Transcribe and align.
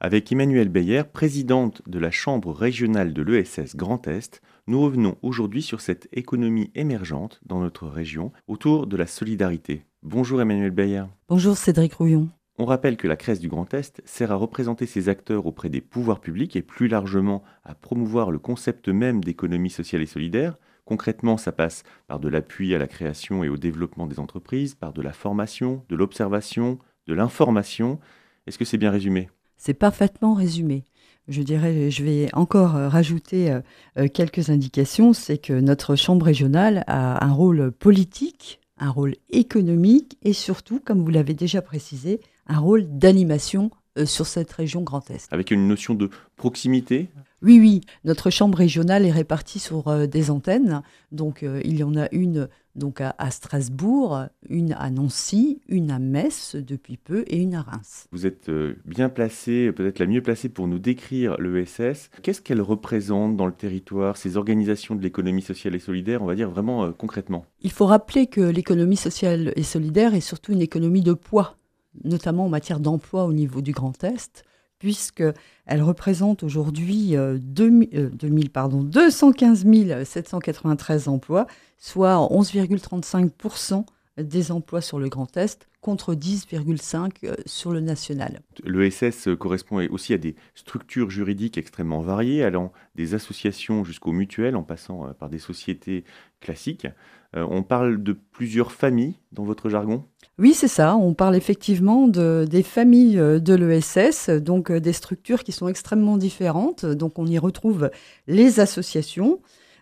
Avec 0.00 0.30
Emmanuel 0.30 0.68
Beyer, 0.68 1.02
présidente 1.12 1.82
de 1.88 1.98
la 1.98 2.12
Chambre 2.12 2.52
régionale 2.52 3.12
de 3.12 3.20
l'ESS 3.20 3.74
Grand 3.74 4.06
Est, 4.06 4.40
nous 4.68 4.80
revenons 4.80 5.16
aujourd'hui 5.22 5.60
sur 5.60 5.80
cette 5.80 6.08
économie 6.12 6.70
émergente 6.76 7.40
dans 7.44 7.58
notre 7.58 7.88
région 7.88 8.30
autour 8.46 8.86
de 8.86 8.96
la 8.96 9.08
solidarité. 9.08 9.86
Bonjour 10.04 10.40
Emmanuel 10.40 10.70
Beyer. 10.70 11.02
Bonjour 11.28 11.56
Cédric 11.56 11.94
Rouillon. 11.94 12.28
On 12.58 12.64
rappelle 12.64 12.96
que 12.96 13.08
la 13.08 13.16
Crèce 13.16 13.40
du 13.40 13.48
Grand 13.48 13.74
Est 13.74 14.00
sert 14.04 14.30
à 14.30 14.36
représenter 14.36 14.86
ses 14.86 15.08
acteurs 15.08 15.46
auprès 15.46 15.68
des 15.68 15.80
pouvoirs 15.80 16.20
publics 16.20 16.54
et 16.54 16.62
plus 16.62 16.86
largement 16.86 17.42
à 17.64 17.74
promouvoir 17.74 18.30
le 18.30 18.38
concept 18.38 18.88
même 18.88 19.24
d'économie 19.24 19.68
sociale 19.68 20.02
et 20.02 20.06
solidaire. 20.06 20.58
Concrètement, 20.84 21.36
ça 21.36 21.50
passe 21.50 21.82
par 22.06 22.20
de 22.20 22.28
l'appui 22.28 22.72
à 22.72 22.78
la 22.78 22.86
création 22.86 23.42
et 23.42 23.48
au 23.48 23.56
développement 23.56 24.06
des 24.06 24.20
entreprises, 24.20 24.76
par 24.76 24.92
de 24.92 25.02
la 25.02 25.12
formation, 25.12 25.84
de 25.88 25.96
l'observation, 25.96 26.78
de 27.08 27.14
l'information. 27.14 27.98
Est-ce 28.46 28.58
que 28.58 28.64
c'est 28.64 28.78
bien 28.78 28.92
résumé? 28.92 29.28
C'est 29.58 29.74
parfaitement 29.74 30.34
résumé. 30.34 30.84
Je 31.28 31.42
dirais, 31.42 31.90
je 31.90 32.02
vais 32.02 32.28
encore 32.32 32.74
euh, 32.74 32.88
rajouter 32.88 33.50
euh, 33.50 33.60
euh, 33.98 34.08
quelques 34.08 34.48
indications. 34.48 35.12
C'est 35.12 35.36
que 35.36 35.52
notre 35.52 35.94
Chambre 35.94 36.24
régionale 36.24 36.84
a 36.86 37.22
un 37.24 37.32
rôle 37.32 37.70
politique, 37.70 38.60
un 38.78 38.90
rôle 38.90 39.14
économique 39.28 40.16
et 40.22 40.32
surtout, 40.32 40.80
comme 40.82 41.02
vous 41.02 41.10
l'avez 41.10 41.34
déjà 41.34 41.60
précisé, 41.60 42.20
un 42.46 42.58
rôle 42.58 42.86
d'animation 42.88 43.70
sur 44.04 44.26
cette 44.26 44.52
région 44.52 44.82
Grand 44.82 45.10
Est. 45.10 45.30
Avec 45.32 45.50
une 45.50 45.66
notion 45.66 45.94
de 45.94 46.08
proximité? 46.36 47.08
Oui, 47.42 47.60
oui, 47.60 47.80
notre 48.04 48.30
chambre 48.30 48.58
régionale 48.58 49.04
est 49.04 49.12
répartie 49.12 49.60
sur 49.60 50.08
des 50.08 50.30
antennes. 50.30 50.82
Donc, 51.12 51.42
euh, 51.42 51.60
il 51.64 51.78
y 51.78 51.84
en 51.84 51.96
a 51.96 52.08
une 52.10 52.48
donc 52.78 53.00
à, 53.00 53.30
Strasbourg, 53.30 54.26
une 54.48 54.72
à 54.72 54.90
Nancy, 54.90 55.60
une 55.68 55.90
à 55.90 55.98
Metz 55.98 56.56
depuis 56.56 56.96
peu 56.96 57.24
et 57.26 57.38
une 57.38 57.54
à 57.54 57.62
Reims. 57.62 58.08
Vous 58.12 58.26
êtes 58.26 58.48
euh, 58.48 58.76
bien 58.84 59.08
placé, 59.08 59.72
peut-être 59.72 59.98
la 59.98 60.06
mieux 60.06 60.22
placée 60.22 60.48
pour 60.48 60.68
nous 60.68 60.78
décrire 60.78 61.36
l'ESS. 61.38 62.10
Qu'est-ce 62.22 62.40
qu'elle 62.40 62.62
représente 62.62 63.36
dans 63.36 63.46
le 63.46 63.52
territoire, 63.52 64.16
ces 64.16 64.36
organisations 64.36 64.94
de 64.94 65.02
l'économie 65.02 65.42
sociale 65.42 65.74
et 65.74 65.78
solidaire, 65.78 66.22
on 66.22 66.26
va 66.26 66.34
dire 66.34 66.50
vraiment 66.50 66.92
concrètement? 66.92 67.44
Il 67.60 67.72
faut 67.72 67.86
rappeler 67.86 68.26
que 68.26 68.40
l'économie 68.40 68.96
sociale 68.96 69.52
et 69.56 69.62
solidaire 69.62 70.14
est 70.14 70.20
surtout 70.20 70.52
une 70.52 70.62
économie 70.62 71.02
de 71.02 71.12
poids, 71.12 71.56
notamment 72.04 72.46
en 72.46 72.48
matière 72.48 72.80
d'emploi 72.80 73.24
au 73.24 73.32
niveau 73.32 73.60
du 73.60 73.72
Grand 73.72 74.02
Est 74.04 74.44
puisqu'elle 74.78 75.82
représente 75.82 76.42
aujourd'hui 76.42 77.16
2000, 77.16 77.88
euh, 77.94 78.10
euh, 78.24 78.48
pardon, 78.52 78.82
215 78.82 79.64
793 80.04 81.08
emplois, 81.08 81.46
soit 81.78 82.16
11,35% 82.30 83.84
des 84.18 84.52
emplois 84.52 84.80
sur 84.80 84.98
le 84.98 85.08
Grand 85.08 85.36
Est 85.36 85.68
contre 85.80 86.14
10,5 86.14 87.10
euh, 87.24 87.34
sur 87.46 87.72
le 87.72 87.80
national. 87.80 88.40
L'ESS 88.64 89.28
correspond 89.38 89.86
aussi 89.90 90.14
à 90.14 90.18
des 90.18 90.36
structures 90.54 91.10
juridiques 91.10 91.58
extrêmement 91.58 92.00
variées, 92.00 92.42
allant 92.42 92.72
des 92.94 93.14
associations 93.14 93.84
jusqu'aux 93.84 94.12
mutuelles, 94.12 94.56
en 94.56 94.62
passant 94.62 95.12
par 95.18 95.28
des 95.28 95.38
sociétés 95.38 96.04
classiques. 96.40 96.86
On 97.34 97.62
parle 97.62 98.02
de 98.02 98.12
plusieurs 98.12 98.72
familles 98.72 99.16
dans 99.32 99.44
votre 99.44 99.68
jargon? 99.68 100.04
Oui, 100.38 100.54
c'est 100.54 100.68
ça. 100.68 100.96
On 100.96 101.14
parle 101.14 101.34
effectivement 101.34 102.06
de, 102.06 102.46
des 102.48 102.62
familles 102.62 103.18
euh, 103.18 103.40
de 103.40 103.54
l'ESS, 103.54 104.30
donc 104.30 104.70
euh, 104.70 104.78
des 104.78 104.92
structures 104.92 105.42
qui 105.42 105.50
sont 105.50 105.66
extrêmement 105.66 106.16
différentes. 106.16 106.86
Donc 106.86 107.18
on 107.18 107.26
y 107.26 107.38
retrouve 107.38 107.90
les 108.28 108.60
associations, 108.60 109.40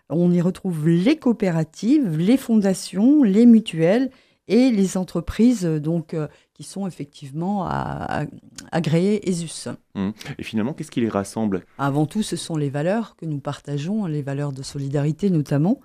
on 0.09 0.31
y 0.31 0.41
retrouve 0.41 0.89
les 0.89 1.17
coopératives, 1.17 2.17
les 2.17 2.37
fondations, 2.37 3.21
les 3.21 3.45
mutuelles 3.45 4.09
et 4.47 4.71
les 4.71 4.97
entreprises 4.97 5.65
donc 5.65 6.13
euh, 6.13 6.27
qui 6.53 6.63
sont 6.63 6.87
effectivement 6.87 7.67
agréées 8.71 9.29
ESUS. 9.29 9.69
Mmh. 9.93 10.09
Et 10.39 10.43
finalement, 10.43 10.73
qu'est-ce 10.73 10.89
qui 10.89 11.01
les 11.01 11.09
rassemble? 11.09 11.63
Avant 11.77 12.07
tout, 12.07 12.23
ce 12.23 12.35
sont 12.35 12.57
les 12.57 12.69
valeurs 12.69 13.15
que 13.15 13.25
nous 13.25 13.39
partageons, 13.39 14.05
les 14.07 14.23
valeurs 14.23 14.51
de 14.51 14.63
solidarité 14.63 15.29
notamment, 15.29 15.79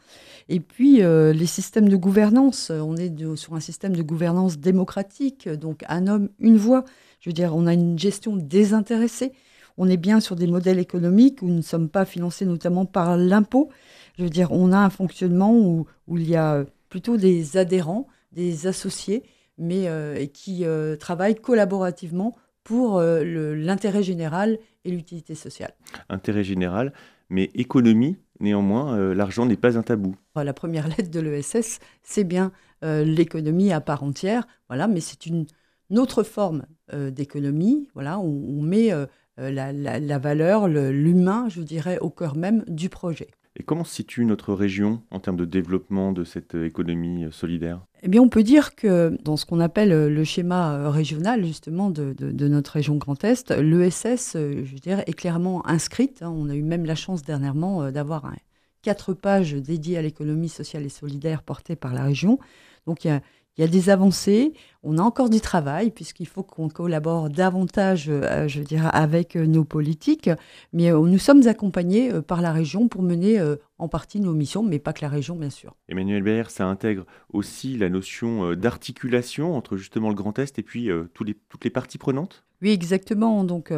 et 0.48 0.60
puis 0.60 1.02
euh, 1.02 1.32
les 1.32 1.46
systèmes 1.46 1.88
de 1.88 1.96
gouvernance. 1.96 2.70
On 2.70 2.96
est 2.96 3.12
sur 3.36 3.54
un 3.54 3.60
système 3.60 3.94
de 3.94 4.02
gouvernance 4.02 4.58
démocratique, 4.58 5.48
donc 5.48 5.84
un 5.88 6.06
homme, 6.06 6.30
une 6.38 6.56
voix. 6.56 6.84
Je 7.20 7.28
veux 7.28 7.34
dire, 7.34 7.54
on 7.54 7.66
a 7.66 7.74
une 7.74 7.98
gestion 7.98 8.36
désintéressée. 8.36 9.32
On 9.78 9.88
est 9.88 9.96
bien 9.96 10.20
sur 10.20 10.36
des 10.36 10.46
modèles 10.46 10.78
économiques 10.78 11.42
où 11.42 11.48
nous 11.48 11.56
ne 11.56 11.62
sommes 11.62 11.88
pas 11.88 12.04
financés 12.04 12.46
notamment 12.46 12.84
par 12.84 13.16
l'impôt. 13.16 13.70
Je 14.18 14.24
veux 14.24 14.30
dire, 14.30 14.52
on 14.52 14.72
a 14.72 14.78
un 14.78 14.90
fonctionnement 14.90 15.54
où, 15.54 15.86
où 16.08 16.18
il 16.18 16.28
y 16.28 16.36
a 16.36 16.64
plutôt 16.88 17.16
des 17.16 17.56
adhérents, 17.56 18.06
des 18.32 18.66
associés 18.66 19.24
mais 19.58 19.88
euh, 19.88 20.26
qui 20.26 20.64
euh, 20.64 20.96
travaillent 20.96 21.36
collaborativement 21.36 22.34
pour 22.64 22.98
euh, 22.98 23.54
l'intérêt 23.54 24.02
général 24.02 24.58
et 24.84 24.90
l'utilité 24.90 25.34
sociale. 25.34 25.74
Intérêt 26.08 26.44
général, 26.44 26.92
mais 27.28 27.50
économie, 27.54 28.16
néanmoins, 28.40 29.14
l'argent 29.14 29.46
n'est 29.46 29.56
pas 29.56 29.78
un 29.78 29.82
tabou. 29.82 30.16
La 30.34 30.52
première 30.52 30.88
lettre 30.88 31.10
de 31.10 31.20
l'ESS, 31.20 31.78
c'est 32.02 32.24
bien 32.24 32.52
l'économie 32.82 33.72
à 33.72 33.80
part 33.80 34.02
entière, 34.02 34.44
voilà, 34.68 34.88
mais 34.88 35.00
c'est 35.00 35.26
une, 35.26 35.46
autre 35.96 36.24
forme 36.24 36.66
d'économie, 36.92 37.86
voilà, 37.94 38.18
on, 38.18 38.24
on 38.24 38.60
met 38.60 38.90
la, 39.36 39.72
la, 39.72 40.18
valeur, 40.18 40.66
l'humain, 40.66 41.48
je 41.48 41.62
dirais, 41.62 42.00
au 42.00 42.10
cœur 42.10 42.36
même 42.36 42.64
du 42.66 42.88
projet. 42.88 43.28
Et 43.56 43.62
comment 43.62 43.84
se 43.84 43.94
situe 43.94 44.24
notre 44.24 44.54
région 44.54 45.02
en 45.10 45.20
termes 45.20 45.36
de 45.36 45.44
développement 45.44 46.12
de 46.12 46.24
cette 46.24 46.54
euh, 46.54 46.66
économie 46.66 47.24
euh, 47.24 47.30
solidaire? 47.30 47.80
Eh 48.02 48.08
bien, 48.08 48.22
on 48.22 48.28
peut 48.28 48.42
dire 48.42 48.74
que 48.74 49.16
dans 49.22 49.36
ce 49.36 49.44
qu'on 49.44 49.60
appelle 49.60 49.92
euh, 49.92 50.08
le 50.08 50.24
schéma 50.24 50.90
régional, 50.90 51.44
justement, 51.44 51.90
de, 51.90 52.14
notre 52.48 52.72
région 52.72 52.96
Grand 52.96 53.22
Est, 53.24 53.50
l'ESS, 53.50 54.32
je 54.34 54.74
dirais, 54.76 55.04
est 55.06 55.12
clairement 55.12 55.66
inscrite. 55.66 56.22
Hein. 56.22 56.32
On 56.34 56.48
a 56.48 56.54
eu 56.54 56.62
même 56.62 56.86
la 56.86 56.94
chance 56.94 57.22
dernièrement 57.22 57.90
d'avoir 57.90 58.32
quatre 58.80 59.12
pages 59.12 59.54
dédiées 59.54 59.98
à 59.98 60.02
l'économie 60.02 60.48
sociale 60.48 60.84
et 60.84 60.88
solidaire 60.88 61.42
portées 61.42 61.76
par 61.76 61.92
la 61.92 62.04
région. 62.04 62.38
Donc, 62.86 63.04
il 63.04 63.08
y 63.08 63.10
a 63.10 63.20
il 63.56 63.60
y 63.60 63.64
a 63.64 63.68
des 63.68 63.90
avancées, 63.90 64.54
on 64.82 64.96
a 64.96 65.02
encore 65.02 65.28
du 65.28 65.40
travail 65.40 65.90
puisqu'il 65.90 66.26
faut 66.26 66.42
qu'on 66.42 66.68
collabore 66.68 67.28
davantage, 67.28 68.06
euh, 68.08 68.48
je 68.48 68.62
dirais, 68.62 68.88
avec 68.92 69.36
euh, 69.36 69.46
nos 69.46 69.64
politiques, 69.64 70.30
mais 70.72 70.90
euh, 70.90 70.98
nous 71.00 71.18
sommes 71.18 71.46
accompagnés 71.46 72.10
par 72.22 72.40
la 72.40 72.52
région 72.52 72.88
pour 72.88 73.02
mener 73.02 73.38
en 73.78 73.88
partie 73.88 74.20
nos 74.20 74.32
missions, 74.32 74.62
mais 74.62 74.78
pas 74.78 74.92
que 74.92 75.02
la 75.02 75.08
région, 75.08 75.36
bien 75.36 75.50
sûr. 75.50 75.74
Emmanuel 75.88 76.22
Baer, 76.22 76.50
ça 76.50 76.66
intègre 76.66 77.04
aussi 77.32 77.76
la 77.76 77.90
notion 77.90 78.54
d'articulation 78.54 79.54
entre 79.54 79.76
justement 79.76 80.08
le 80.08 80.14
Grand 80.14 80.38
Est 80.38 80.58
et 80.58 80.62
puis 80.62 80.88
tous 81.14 81.24
les, 81.24 81.34
toutes 81.48 81.64
les 81.64 81.70
parties 81.70 81.98
prenantes? 81.98 82.44
Oui, 82.62 82.70
exactement. 82.70 83.44
Donc, 83.44 83.72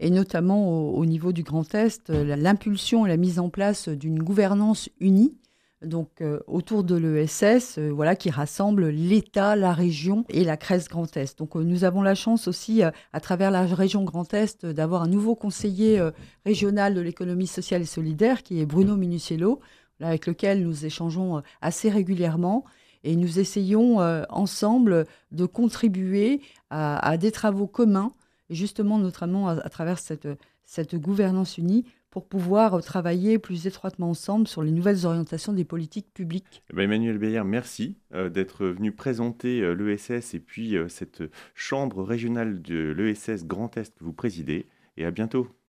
et 0.00 0.10
notamment 0.10 0.90
au 0.92 1.04
niveau 1.04 1.32
du 1.32 1.42
Grand 1.42 1.74
Est, 1.74 2.08
l'impulsion 2.10 3.06
et 3.06 3.08
la 3.08 3.16
mise 3.16 3.38
en 3.38 3.50
place 3.50 3.88
d'une 3.88 4.22
gouvernance 4.22 4.88
unie 4.98 5.34
donc 5.82 6.20
euh, 6.20 6.40
autour 6.46 6.84
de 6.84 6.94
l'ESS, 6.94 7.78
euh, 7.78 7.90
voilà, 7.90 8.14
qui 8.14 8.30
rassemble 8.30 8.88
l'État, 8.88 9.56
la 9.56 9.72
région 9.72 10.24
et 10.28 10.44
la 10.44 10.56
Crèce 10.56 10.88
Grand 10.88 11.16
Est. 11.16 11.38
Donc 11.38 11.56
euh, 11.56 11.62
nous 11.62 11.84
avons 11.84 12.02
la 12.02 12.14
chance 12.14 12.48
aussi, 12.48 12.82
à 12.82 13.20
travers 13.20 13.50
la 13.50 13.62
région 13.64 14.04
Grand 14.04 14.32
Est, 14.34 14.66
d'avoir 14.66 15.02
un 15.02 15.08
nouveau 15.08 15.34
conseiller 15.34 16.00
régional 16.44 16.94
de 16.94 17.00
l'économie 17.00 17.46
sociale 17.46 17.82
et 17.82 17.86
solidaire, 17.86 18.42
qui 18.42 18.60
est 18.60 18.66
Bruno 18.66 18.96
Minuciello, 18.96 19.60
avec 20.00 20.26
lequel 20.26 20.62
nous 20.62 20.84
échangeons 20.84 21.42
assez 21.60 21.88
régulièrement. 21.90 22.64
Et 23.02 23.16
nous 23.16 23.38
essayons 23.38 23.98
ensemble 24.28 25.06
de 25.32 25.46
contribuer 25.46 26.40
à, 26.70 27.16
des 27.16 27.30
travaux 27.30 27.66
communs, 27.66 28.12
justement 28.50 28.98
notamment 28.98 29.48
à, 29.48 29.68
travers 29.68 29.98
cette, 29.98 30.28
cette 30.64 30.96
gouvernance 30.96 31.58
unie 31.58 31.84
pour 32.10 32.26
pouvoir 32.26 32.82
travailler 32.82 33.38
plus 33.38 33.66
étroitement 33.66 34.10
ensemble 34.10 34.48
sur 34.48 34.62
les 34.62 34.72
nouvelles 34.72 35.06
orientations 35.06 35.52
des 35.52 35.64
politiques 35.64 36.12
publiques. 36.12 36.62
Eh 36.70 36.76
ben, 36.76 36.82
Emmanuel 36.82 37.18
Beyer, 37.18 37.44
merci 37.44 37.96
euh, 38.14 38.28
d'être 38.28 38.66
venu 38.66 38.92
présenter 38.92 39.60
euh, 39.60 39.72
l'ESS 39.72 40.34
et 40.34 40.40
puis 40.40 40.76
euh, 40.76 40.88
cette 40.88 41.22
chambre 41.54 42.02
régionale 42.02 42.60
de 42.62 42.92
l'ESS 42.92 43.44
Grand 43.44 43.76
Est 43.76 43.96
que 43.96 44.04
vous 44.04 44.12
présidez. 44.12 44.66
Et 44.96 45.04
à 45.04 45.10
bientôt. 45.10 45.48